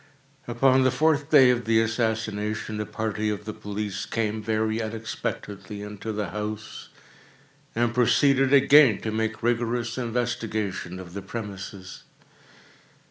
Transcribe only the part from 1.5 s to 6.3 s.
of the assassination, a party of the police came, very unexpectedly, into the